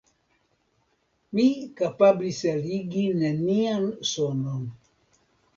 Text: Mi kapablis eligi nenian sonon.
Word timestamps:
Mi 1.39 1.45
kapablis 1.81 2.39
eligi 2.53 3.05
nenian 3.21 3.87
sonon. 4.15 4.65